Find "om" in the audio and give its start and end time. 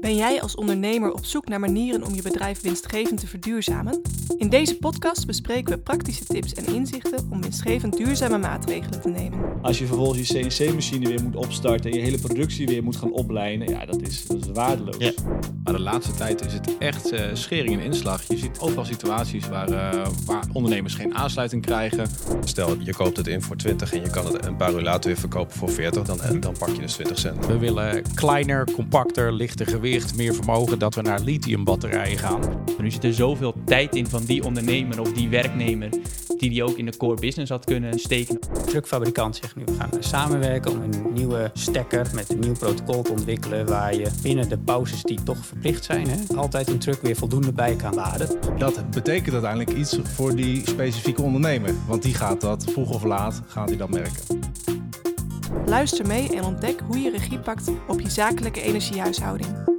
2.04-2.14, 7.30-7.40, 40.70-40.82